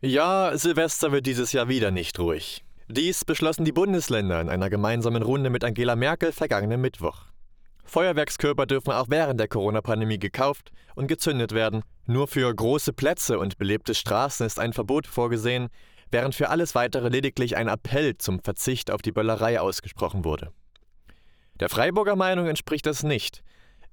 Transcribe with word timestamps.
Ja, 0.00 0.56
Silvester 0.56 1.10
wird 1.10 1.26
dieses 1.26 1.50
Jahr 1.50 1.68
wieder 1.68 1.90
nicht 1.90 2.20
ruhig. 2.20 2.64
Dies 2.86 3.24
beschlossen 3.24 3.64
die 3.64 3.72
Bundesländer 3.72 4.40
in 4.40 4.48
einer 4.48 4.70
gemeinsamen 4.70 5.24
Runde 5.24 5.50
mit 5.50 5.64
Angela 5.64 5.96
Merkel 5.96 6.30
vergangenen 6.30 6.80
Mittwoch. 6.80 7.22
Feuerwerkskörper 7.82 8.66
dürfen 8.66 8.92
auch 8.92 9.06
während 9.08 9.40
der 9.40 9.48
Corona-Pandemie 9.48 10.20
gekauft 10.20 10.70
und 10.94 11.08
gezündet 11.08 11.50
werden. 11.50 11.82
Nur 12.06 12.28
für 12.28 12.54
große 12.54 12.92
Plätze 12.92 13.40
und 13.40 13.58
belebte 13.58 13.92
Straßen 13.92 14.46
ist 14.46 14.60
ein 14.60 14.72
Verbot 14.72 15.08
vorgesehen, 15.08 15.68
während 16.12 16.36
für 16.36 16.48
alles 16.48 16.76
weitere 16.76 17.08
lediglich 17.08 17.56
ein 17.56 17.66
Appell 17.66 18.16
zum 18.18 18.38
Verzicht 18.38 18.92
auf 18.92 19.02
die 19.02 19.12
Böllerei 19.12 19.60
ausgesprochen 19.60 20.24
wurde. 20.24 20.52
Der 21.58 21.68
Freiburger 21.68 22.14
Meinung 22.14 22.46
entspricht 22.46 22.86
das 22.86 23.02
nicht. 23.02 23.42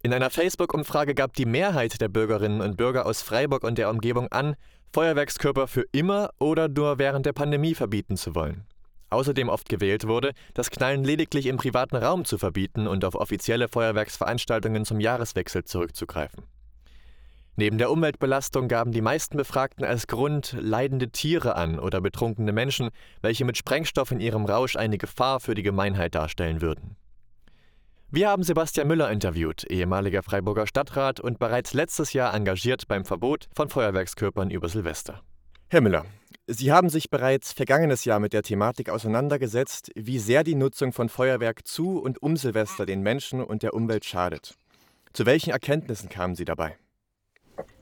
In 0.04 0.14
einer 0.14 0.30
Facebook-Umfrage 0.30 1.16
gab 1.16 1.34
die 1.34 1.48
Mehrheit 1.48 2.00
der 2.00 2.10
Bürgerinnen 2.10 2.62
und 2.62 2.78
Bürger 2.78 3.08
aus 3.08 3.24
Freiburg 3.24 3.64
und 3.64 3.80
der 3.80 3.90
Umgebung 3.90 4.28
an, 4.32 4.56
Feuerwerkskörper 4.96 5.68
für 5.68 5.84
immer 5.92 6.30
oder 6.40 6.70
nur 6.70 7.00
während 7.00 7.26
der 7.26 7.34
Pandemie 7.34 7.76
verbieten 7.76 8.16
zu 8.16 8.34
wollen. 8.34 8.66
Außerdem 9.10 9.50
oft 9.50 9.68
gewählt 9.68 10.08
wurde, 10.08 10.32
das 10.54 10.72
Knallen 10.72 11.04
lediglich 11.04 11.48
im 11.48 11.58
privaten 11.58 11.98
Raum 11.98 12.24
zu 12.24 12.38
verbieten 12.38 12.88
und 12.88 13.04
auf 13.04 13.14
offizielle 13.14 13.68
Feuerwerksveranstaltungen 13.68 14.86
zum 14.86 15.02
Jahreswechsel 15.02 15.66
zurückzugreifen. 15.66 16.46
Neben 17.58 17.78
der 17.78 17.92
Umweltbelastung 17.92 18.70
gaben 18.70 18.94
die 18.94 19.02
meisten 19.02 19.36
Befragten 19.36 19.84
als 19.84 20.08
Grund 20.08 20.56
leidende 20.58 21.10
Tiere 21.10 21.58
an 21.58 21.78
oder 21.78 22.00
betrunkene 22.00 22.54
Menschen, 22.54 22.90
welche 23.22 23.44
mit 23.44 23.58
Sprengstoff 23.58 24.12
in 24.12 24.22
ihrem 24.22 24.46
Rausch 24.46 24.78
eine 24.78 24.98
Gefahr 24.98 25.42
für 25.42 25.56
die 25.56 25.64
Gemeinheit 25.64 26.16
darstellen 26.16 26.62
würden. 26.62 26.96
Wir 28.16 28.30
haben 28.30 28.44
Sebastian 28.44 28.88
Müller 28.88 29.12
interviewt, 29.12 29.66
ehemaliger 29.66 30.24
Freiburger 30.24 30.68
Stadtrat 30.68 31.20
und 31.20 31.38
bereits 31.38 31.74
letztes 31.74 32.14
Jahr 32.14 32.34
engagiert 32.34 32.88
beim 32.88 33.04
Verbot 33.04 33.50
von 33.54 33.68
Feuerwerkskörpern 33.68 34.52
über 34.52 34.70
Silvester. 34.70 35.20
Herr 35.68 35.82
Müller, 35.82 36.06
Sie 36.48 36.72
haben 36.72 36.88
sich 36.88 37.10
bereits 37.10 37.52
vergangenes 37.52 38.06
Jahr 38.06 38.22
mit 38.22 38.32
der 38.32 38.42
Thematik 38.42 38.90
auseinandergesetzt, 38.90 39.92
wie 39.96 40.20
sehr 40.20 40.46
die 40.46 40.56
Nutzung 40.56 40.94
von 40.94 41.10
Feuerwerk 41.10 41.68
zu 41.68 42.00
und 42.00 42.24
um 42.24 42.38
Silvester 42.38 42.86
den 42.86 43.02
Menschen 43.02 43.44
und 43.44 43.64
der 43.64 43.74
Umwelt 43.74 44.06
schadet. 44.06 44.56
Zu 45.12 45.26
welchen 45.26 45.50
Erkenntnissen 45.50 46.08
kamen 46.08 46.36
Sie 46.36 46.46
dabei? 46.46 46.78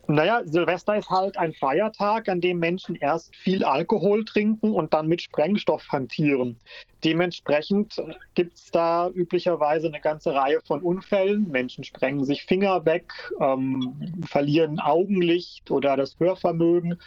Naja, 0.08 0.42
Silvester 0.46 0.98
ist 0.98 1.10
halt 1.10 1.38
ein 1.38 1.54
Feiertag, 1.54 2.28
an 2.28 2.42
dem 2.42 2.60
Menschen 2.60 2.96
erst 2.96 3.34
viel 3.38 3.64
Alkohol 3.64 4.26
trinken 4.26 4.74
und 4.74 4.94
dann 4.94 5.08
mit 5.08 5.22
Sprengstoff 5.22 5.88
hantieren. 5.90 6.60
Dementsprechend 7.06 8.02
gibt 8.34 8.58
es 8.58 8.70
da 8.72 9.10
üblicherweise 9.10 9.88
eine 9.88 10.02
ganze 10.02 10.34
Reihe 10.34 10.60
von 10.62 10.82
Unfällen. 10.82 11.48
Menschen 11.50 11.86
sprengen 11.86 12.26
sich 12.26 12.44
Finger 12.44 12.86
weg, 12.86 13.14
ähm, 13.40 14.24
verlieren 14.26 14.80
Augenlicht 14.80 15.72
oder 15.72 15.96
das 15.96 16.20
Hörvermögen. 16.20 17.00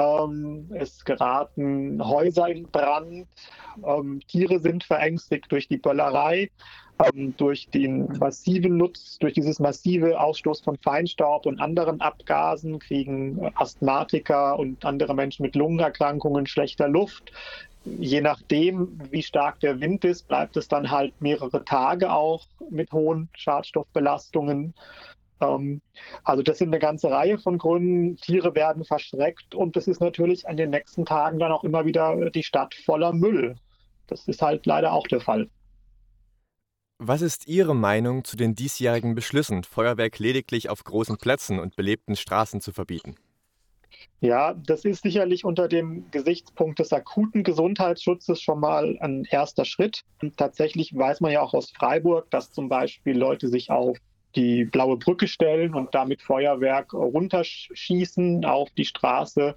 Ähm, 0.00 0.70
es 0.74 1.04
geraten 1.04 2.02
Häuser 2.02 2.48
in 2.48 2.64
Brand. 2.64 3.26
Ähm, 3.84 4.20
Tiere 4.26 4.58
sind 4.58 4.84
verängstigt 4.84 5.52
durch 5.52 5.68
die 5.68 5.76
Böllerei 5.76 6.50
ähm, 7.00 7.34
durch 7.36 7.68
den 7.68 8.06
massiven 8.18 8.76
Nutz, 8.76 9.18
durch 9.18 9.34
dieses 9.34 9.58
massive 9.58 10.20
Ausstoß 10.20 10.60
von 10.60 10.76
Feinstaub 10.78 11.46
und 11.46 11.60
anderen 11.60 12.00
Abgasen 12.00 12.78
kriegen 12.78 13.50
Asthmatiker 13.54 14.58
und 14.58 14.84
andere 14.84 15.14
Menschen 15.14 15.42
mit 15.42 15.54
Lungenerkrankungen 15.54 16.46
schlechter 16.46 16.88
Luft. 16.88 17.32
Je 17.84 18.20
nachdem, 18.20 19.00
wie 19.10 19.22
stark 19.22 19.60
der 19.60 19.80
Wind 19.80 20.04
ist, 20.04 20.28
bleibt 20.28 20.56
es 20.56 20.68
dann 20.68 20.90
halt 20.90 21.18
mehrere 21.20 21.64
Tage 21.64 22.12
auch 22.12 22.46
mit 22.68 22.92
hohen 22.92 23.30
Schadstoffbelastungen. 23.34 24.74
Ähm, 25.40 25.80
also 26.24 26.42
das 26.42 26.58
sind 26.58 26.68
eine 26.68 26.78
ganze 26.78 27.10
Reihe 27.10 27.38
von 27.38 27.58
Gründen. 27.58 28.16
Tiere 28.16 28.54
werden 28.54 28.84
verschreckt 28.84 29.54
und 29.54 29.76
es 29.76 29.88
ist 29.88 30.00
natürlich 30.00 30.48
an 30.48 30.56
den 30.56 30.70
nächsten 30.70 31.04
Tagen 31.04 31.38
dann 31.38 31.52
auch 31.52 31.64
immer 31.64 31.84
wieder 31.84 32.30
die 32.30 32.42
Stadt 32.42 32.74
voller 32.74 33.12
Müll. 33.12 33.56
Das 34.06 34.26
ist 34.28 34.42
halt 34.42 34.66
leider 34.66 34.92
auch 34.92 35.06
der 35.06 35.20
Fall. 35.20 35.48
Was 37.02 37.22
ist 37.22 37.48
Ihre 37.48 37.74
Meinung 37.74 38.24
zu 38.24 38.36
den 38.36 38.54
diesjährigen 38.54 39.14
Beschlüssen, 39.14 39.64
Feuerwerk 39.64 40.18
lediglich 40.18 40.68
auf 40.68 40.84
großen 40.84 41.16
Plätzen 41.16 41.58
und 41.58 41.74
belebten 41.74 42.14
Straßen 42.14 42.60
zu 42.60 42.72
verbieten? 42.72 43.16
Ja, 44.20 44.52
das 44.52 44.84
ist 44.84 45.02
sicherlich 45.02 45.46
unter 45.46 45.66
dem 45.66 46.10
Gesichtspunkt 46.10 46.78
des 46.78 46.92
akuten 46.92 47.42
Gesundheitsschutzes 47.42 48.42
schon 48.42 48.60
mal 48.60 48.98
ein 49.00 49.24
erster 49.24 49.64
Schritt. 49.64 50.02
Und 50.20 50.36
tatsächlich 50.36 50.94
weiß 50.94 51.22
man 51.22 51.32
ja 51.32 51.40
auch 51.40 51.54
aus 51.54 51.70
Freiburg, 51.70 52.30
dass 52.30 52.52
zum 52.52 52.68
Beispiel 52.68 53.16
Leute 53.16 53.48
sich 53.48 53.70
auf 53.70 53.96
die 54.36 54.64
blaue 54.64 54.96
Brücke 54.96 55.28
stellen 55.28 55.74
und 55.74 55.94
damit 55.94 56.22
Feuerwerk 56.22 56.92
runterschießen 56.92 58.44
auf 58.44 58.70
die 58.70 58.84
Straße 58.84 59.56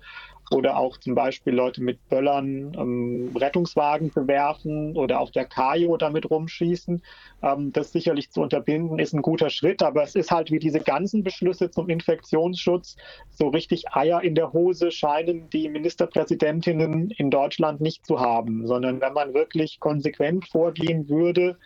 oder 0.51 0.77
auch 0.77 0.97
zum 0.97 1.15
Beispiel 1.15 1.53
Leute 1.53 1.81
mit 1.81 2.07
Böllern 2.09 2.73
ähm, 2.77 3.31
Rettungswagen 3.35 4.11
bewerfen 4.11 4.95
oder 4.95 5.19
auf 5.19 5.31
der 5.31 5.45
Kajo 5.45 5.97
damit 5.97 6.29
rumschießen. 6.29 7.01
Ähm, 7.41 7.71
das 7.71 7.91
sicherlich 7.91 8.31
zu 8.31 8.41
unterbinden 8.41 8.99
ist 8.99 9.13
ein 9.13 9.21
guter 9.21 9.49
Schritt, 9.49 9.81
aber 9.81 10.03
es 10.03 10.15
ist 10.15 10.31
halt 10.31 10.51
wie 10.51 10.59
diese 10.59 10.79
ganzen 10.79 11.23
Beschlüsse 11.23 11.71
zum 11.71 11.89
Infektionsschutz, 11.89 12.97
so 13.31 13.47
richtig 13.49 13.91
Eier 13.93 14.21
in 14.21 14.35
der 14.35 14.53
Hose 14.53 14.91
scheinen 14.91 15.49
die 15.49 15.69
Ministerpräsidentinnen 15.69 17.11
in 17.11 17.29
Deutschland 17.29 17.81
nicht 17.81 18.05
zu 18.05 18.19
haben, 18.19 18.67
sondern 18.67 19.01
wenn 19.01 19.13
man 19.13 19.33
wirklich 19.33 19.79
konsequent 19.79 20.47
vorgehen 20.47 21.09
würde, 21.09 21.57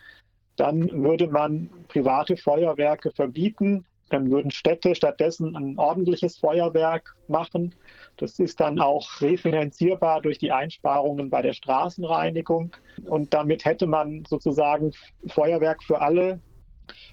dann 0.60 1.04
würde 1.04 1.28
man 1.28 1.70
private 1.88 2.36
Feuerwerke 2.36 3.10
verbieten, 3.10 3.84
dann 4.10 4.30
würden 4.30 4.50
Städte 4.50 4.94
stattdessen 4.94 5.54
ein 5.54 5.78
ordentliches 5.78 6.38
Feuerwerk 6.38 7.14
machen. 7.28 7.74
Das 8.16 8.38
ist 8.38 8.58
dann 8.60 8.80
auch 8.80 9.20
refinanzierbar 9.20 10.22
durch 10.22 10.38
die 10.38 10.50
Einsparungen 10.50 11.30
bei 11.30 11.42
der 11.42 11.52
Straßenreinigung. 11.52 12.74
Und 13.04 13.34
damit 13.34 13.64
hätte 13.64 13.86
man 13.86 14.24
sozusagen 14.26 14.92
Feuerwerk 15.26 15.82
für 15.82 16.00
alle 16.00 16.40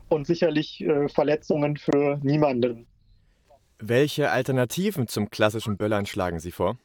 und 0.07 0.25
sicherlich 0.25 0.81
äh, 0.81 1.09
Verletzungen 1.09 1.75
für 1.77 2.17
niemanden. 2.23 2.87
Welche 3.79 4.31
Alternativen 4.31 5.07
zum 5.07 5.29
klassischen 5.29 5.75
Böllern 5.75 6.05
schlagen 6.05 6.39
Sie 6.39 6.51
vor? 6.51 6.77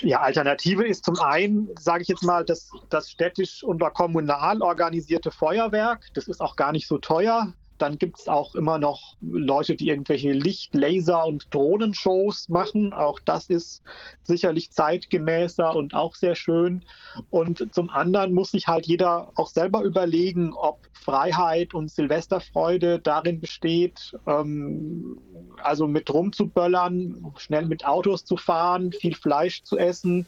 Ja, 0.00 0.20
Alternative 0.20 0.86
ist 0.86 1.04
zum 1.04 1.18
einen, 1.20 1.68
sage 1.78 2.02
ich 2.02 2.08
jetzt 2.08 2.22
mal, 2.22 2.44
das, 2.44 2.70
das 2.90 3.10
städtisch 3.10 3.64
oder 3.64 3.90
kommunal 3.90 4.62
organisierte 4.62 5.30
Feuerwerk. 5.30 6.06
Das 6.14 6.28
ist 6.28 6.40
auch 6.40 6.56
gar 6.56 6.72
nicht 6.72 6.86
so 6.86 6.98
teuer. 6.98 7.52
Dann 7.78 7.98
gibt 7.98 8.18
es 8.18 8.28
auch 8.28 8.54
immer 8.54 8.78
noch 8.78 9.16
Leute, 9.20 9.76
die 9.76 9.88
irgendwelche 9.88 10.32
Licht-, 10.32 10.74
Laser- 10.74 11.26
und 11.26 11.46
Drohnenshows 11.54 12.48
machen. 12.48 12.92
Auch 12.92 13.20
das 13.20 13.48
ist 13.48 13.82
sicherlich 14.22 14.70
zeitgemäßer 14.70 15.74
und 15.74 15.94
auch 15.94 16.14
sehr 16.14 16.34
schön. 16.34 16.84
Und 17.30 17.72
zum 17.74 17.90
anderen 17.90 18.34
muss 18.34 18.50
sich 18.50 18.66
halt 18.68 18.86
jeder 18.86 19.32
auch 19.36 19.48
selber 19.48 19.82
überlegen, 19.82 20.52
ob 20.52 20.80
Freiheit 20.92 21.74
und 21.74 21.90
Silvesterfreude 21.90 22.98
darin 22.98 23.40
besteht, 23.40 24.16
ähm, 24.26 25.18
also 25.62 25.86
mit 25.86 26.12
rumzuböllern, 26.12 27.32
schnell 27.38 27.66
mit 27.66 27.86
Autos 27.86 28.24
zu 28.24 28.36
fahren, 28.36 28.92
viel 28.92 29.14
Fleisch 29.14 29.62
zu 29.62 29.78
essen 29.78 30.26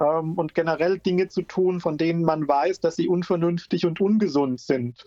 ähm, 0.00 0.34
und 0.34 0.54
generell 0.54 0.98
Dinge 0.98 1.28
zu 1.28 1.42
tun, 1.42 1.80
von 1.80 1.96
denen 1.98 2.22
man 2.22 2.46
weiß, 2.46 2.80
dass 2.80 2.96
sie 2.96 3.08
unvernünftig 3.08 3.86
und 3.86 4.00
ungesund 4.00 4.60
sind. 4.60 5.06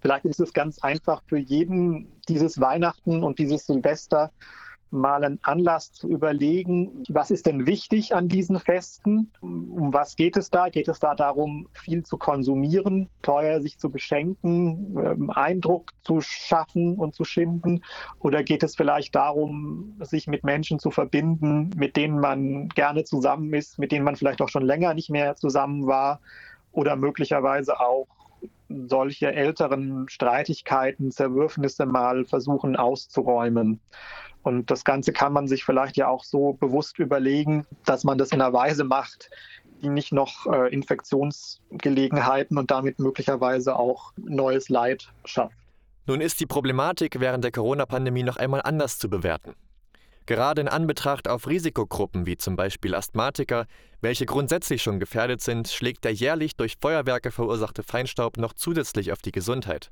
Vielleicht 0.00 0.24
ist 0.24 0.40
es 0.40 0.52
ganz 0.52 0.78
einfach 0.80 1.22
für 1.26 1.38
jeden 1.38 2.12
dieses 2.28 2.60
Weihnachten 2.60 3.22
und 3.22 3.38
dieses 3.38 3.66
Silvester 3.66 4.30
mal 4.90 5.24
ein 5.24 5.38
Anlass 5.42 5.92
zu 5.92 6.08
überlegen, 6.08 7.04
was 7.08 7.30
ist 7.30 7.46
denn 7.46 7.66
wichtig 7.66 8.14
an 8.14 8.28
diesen 8.28 8.58
Festen? 8.58 9.30
Um 9.40 9.92
was 9.92 10.16
geht 10.16 10.36
es 10.36 10.50
da? 10.50 10.68
Geht 10.68 10.88
es 10.88 10.98
da 10.98 11.14
darum, 11.14 11.68
viel 11.72 12.04
zu 12.04 12.16
konsumieren, 12.16 13.08
teuer 13.22 13.60
sich 13.60 13.78
zu 13.78 13.90
beschenken, 13.90 14.96
ähm, 14.98 15.30
Eindruck 15.30 15.92
zu 16.02 16.20
schaffen 16.20 16.96
und 16.96 17.14
zu 17.14 17.24
schinden? 17.24 17.82
Oder 18.18 18.42
geht 18.42 18.62
es 18.62 18.76
vielleicht 18.76 19.14
darum, 19.14 19.96
sich 20.00 20.26
mit 20.26 20.44
Menschen 20.44 20.78
zu 20.78 20.90
verbinden, 20.90 21.70
mit 21.76 21.96
denen 21.96 22.20
man 22.20 22.68
gerne 22.68 23.04
zusammen 23.04 23.52
ist, 23.52 23.78
mit 23.78 23.92
denen 23.92 24.04
man 24.04 24.16
vielleicht 24.16 24.40
auch 24.40 24.48
schon 24.48 24.64
länger 24.64 24.94
nicht 24.94 25.10
mehr 25.10 25.36
zusammen 25.36 25.86
war? 25.86 26.20
Oder 26.72 26.96
möglicherweise 26.96 27.80
auch 27.80 28.06
solche 28.68 29.32
älteren 29.32 30.08
Streitigkeiten, 30.08 31.10
Zerwürfnisse 31.10 31.86
mal 31.86 32.24
versuchen 32.24 32.76
auszuräumen. 32.76 33.80
Und 34.42 34.70
das 34.70 34.84
Ganze 34.84 35.12
kann 35.12 35.32
man 35.32 35.48
sich 35.48 35.64
vielleicht 35.64 35.96
ja 35.96 36.08
auch 36.08 36.24
so 36.24 36.54
bewusst 36.54 36.98
überlegen, 36.98 37.66
dass 37.84 38.04
man 38.04 38.18
das 38.18 38.32
in 38.32 38.40
einer 38.40 38.52
Weise 38.52 38.84
macht, 38.84 39.30
die 39.82 39.88
nicht 39.88 40.12
noch 40.12 40.46
äh, 40.46 40.72
Infektionsgelegenheiten 40.72 42.58
und 42.58 42.70
damit 42.70 42.98
möglicherweise 42.98 43.76
auch 43.76 44.12
neues 44.16 44.68
Leid 44.68 45.12
schafft. 45.24 45.56
Nun 46.06 46.20
ist 46.20 46.40
die 46.40 46.46
Problematik 46.46 47.20
während 47.20 47.44
der 47.44 47.52
Corona-Pandemie 47.52 48.22
noch 48.22 48.36
einmal 48.36 48.62
anders 48.62 48.98
zu 48.98 49.10
bewerten. 49.10 49.54
Gerade 50.28 50.60
in 50.60 50.68
Anbetracht 50.68 51.26
auf 51.26 51.48
Risikogruppen 51.48 52.26
wie 52.26 52.36
zum 52.36 52.54
Beispiel 52.54 52.94
Asthmatiker, 52.94 53.64
welche 54.02 54.26
grundsätzlich 54.26 54.82
schon 54.82 55.00
gefährdet 55.00 55.40
sind, 55.40 55.68
schlägt 55.68 56.04
der 56.04 56.12
jährlich 56.12 56.54
durch 56.54 56.76
Feuerwerke 56.78 57.30
verursachte 57.30 57.82
Feinstaub 57.82 58.36
noch 58.36 58.52
zusätzlich 58.52 59.10
auf 59.10 59.22
die 59.22 59.32
Gesundheit. 59.32 59.90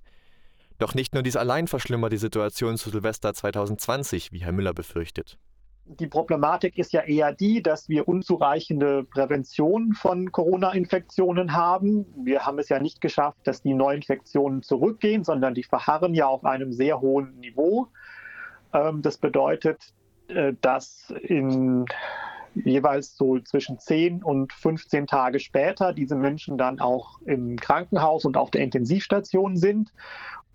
Doch 0.77 0.93
nicht 0.93 1.15
nur 1.15 1.23
dies 1.23 1.37
allein 1.37 1.69
verschlimmert 1.69 2.13
die 2.13 2.19
Situation 2.19 2.77
zu 2.77 2.91
Silvester 2.91 3.33
2020, 3.33 4.31
wie 4.31 4.41
Herr 4.41 4.53
Müller 4.53 4.75
befürchtet. 4.75 5.39
Die 5.87 6.07
Problematik 6.07 6.77
ist 6.77 6.93
ja 6.93 7.01
eher 7.01 7.33
die, 7.33 7.63
dass 7.63 7.89
wir 7.89 8.07
unzureichende 8.07 9.05
Prävention 9.05 9.95
von 9.95 10.33
Corona-Infektionen 10.33 11.55
haben. 11.55 12.05
Wir 12.27 12.45
haben 12.45 12.59
es 12.59 12.69
ja 12.69 12.79
nicht 12.79 13.01
geschafft, 13.01 13.39
dass 13.45 13.63
die 13.63 13.73
Neuinfektionen 13.73 14.63
zurückgehen, 14.63 15.25
sondern 15.25 15.55
die 15.55 15.63
verharren 15.63 16.13
ja 16.13 16.27
auf 16.27 16.45
einem 16.45 16.75
sehr 16.75 17.01
hohen 17.01 17.41
Niveau. 17.41 17.89
Ähm, 18.75 19.01
das 19.01 19.17
bedeutet, 19.17 19.95
dass 20.61 21.13
in 21.23 21.87
jeweils 22.65 23.17
so 23.17 23.39
zwischen 23.41 23.79
10 23.79 24.23
und 24.23 24.53
15 24.53 25.07
Tage 25.07 25.41
später 25.41 25.93
diese 25.93 26.17
Menschen 26.17 26.57
dann 26.57 26.81
auch 26.81 27.21
im 27.27 27.57
Krankenhaus 27.57 28.25
und 28.25 28.37
auf 28.37 28.51
der 28.51 28.63
Intensivstation 28.63 29.57
sind 29.57 29.93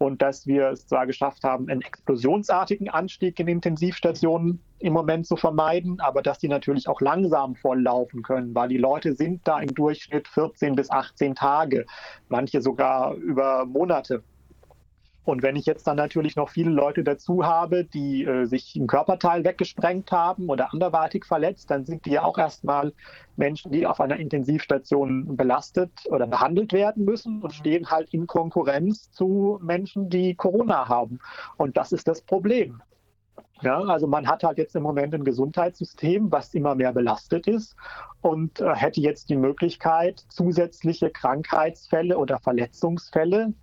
und 0.02 0.22
dass 0.22 0.48
wir 0.48 0.70
es 0.70 0.88
zwar 0.88 1.06
geschafft 1.06 1.44
haben, 1.44 1.70
einen 1.70 1.82
explosionsartigen 1.82 2.90
Anstieg 2.90 3.40
in 3.40 3.48
Intensivstationen 3.48 4.60
im 4.80 4.94
Moment 4.94 5.28
zu 5.28 5.36
vermeiden, 5.36 6.00
aber 6.00 6.24
dass 6.24 6.40
die 6.40 6.48
natürlich 6.48 6.88
auch 6.88 7.02
langsam 7.02 7.56
volllaufen 7.56 8.24
können, 8.24 8.56
weil 8.56 8.70
die 8.70 8.78
Leute 8.78 9.14
sind 9.14 9.42
da 9.48 9.60
im 9.60 9.74
Durchschnitt 9.76 10.28
14 10.28 10.76
bis 10.76 10.90
18 10.90 11.36
Tage, 11.36 11.86
manche 12.30 12.62
sogar 12.62 13.14
über 13.14 13.66
Monate 13.66 14.24
und 15.24 15.44
wenn 15.44 15.56
ich 15.56 15.66
jetzt 15.66 15.86
dann 15.86 15.98
natürlich 15.98 16.36
noch 16.36 16.50
viele 16.50 16.72
Leute 16.72 17.04
dazu 17.04 17.46
habe, 17.46 17.84
die 17.84 18.26
äh, 18.26 18.46
sich 18.46 18.76
ein 18.76 18.88
Körperteil 18.88 19.44
weggesprengt 19.44 20.12
haben 20.12 20.50
oder 20.50 20.74
anderweitig 20.74 21.26
verletzt, 21.26 21.70
dann 21.70 21.86
sind 21.86 22.06
die 22.06 22.12
ja 22.12 22.24
auch 22.24 22.40
erstmal 22.40 22.94
Menschen, 23.36 23.72
die 23.72 23.86
auf 23.86 24.02
einer 24.02 24.18
Intensivstation 24.18 25.38
belastet 25.38 25.92
oder 26.10 26.26
behandelt 26.26 26.74
werden 26.74 27.06
müssen 27.06 27.42
und 27.42 27.54
stehen 27.54 27.92
halt 27.92 28.12
in 28.14 28.26
Konkurrenz 28.26 29.12
zu 29.12 29.60
Menschen, 29.62 30.10
die 30.10 30.34
Corona 30.34 30.88
haben. 30.88 31.20
Und 31.58 31.78
das 31.78 31.92
ist 31.92 32.08
das 32.08 32.22
Problem. 32.22 32.82
Ja, 33.62 33.80
also 33.80 34.08
man 34.08 34.28
hat 34.28 34.44
halt 34.44 34.58
jetzt 34.58 34.76
im 34.76 34.82
Moment 34.82 35.14
ein 35.14 35.24
Gesundheitssystem, 35.24 36.32
was 36.32 36.56
immer 36.56 36.74
mehr 36.74 36.94
belastet 36.94 37.48
ist 37.48 37.76
und 38.22 38.60
äh, 38.60 38.74
hätte 38.74 39.02
jetzt 39.02 39.30
die 39.30 39.36
Möglichkeit, 39.36 40.26
zusätzliche 40.30 41.12
Krankheitsfälle 41.12 42.18
oder 42.18 42.40
Verletzungsfälle 42.40 43.54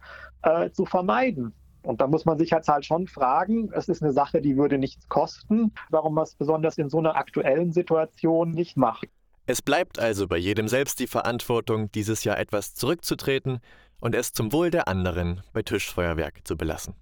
äh, 0.42 0.70
zu 0.70 0.84
vermeiden. 0.84 1.52
Und 1.82 2.00
da 2.00 2.06
muss 2.06 2.24
man 2.24 2.38
sich 2.38 2.50
jetzt 2.50 2.68
halt 2.68 2.84
schon 2.84 3.06
fragen, 3.06 3.70
es 3.72 3.88
ist 3.88 4.02
eine 4.02 4.12
Sache, 4.12 4.40
die 4.40 4.56
würde 4.56 4.78
nichts 4.78 5.08
kosten, 5.08 5.72
warum 5.90 6.14
man 6.14 6.24
es 6.24 6.34
besonders 6.34 6.76
in 6.76 6.90
so 6.90 6.98
einer 6.98 7.16
aktuellen 7.16 7.72
Situation 7.72 8.50
nicht 8.50 8.76
macht. 8.76 9.08
Es 9.46 9.62
bleibt 9.62 9.98
also 9.98 10.28
bei 10.28 10.36
jedem 10.36 10.68
selbst 10.68 11.00
die 11.00 11.06
Verantwortung, 11.06 11.90
dieses 11.92 12.24
Jahr 12.24 12.38
etwas 12.38 12.74
zurückzutreten 12.74 13.60
und 14.00 14.14
es 14.14 14.32
zum 14.32 14.52
Wohl 14.52 14.70
der 14.70 14.88
anderen 14.88 15.42
bei 15.54 15.62
Tischfeuerwerk 15.62 16.46
zu 16.46 16.56
belassen. 16.56 16.94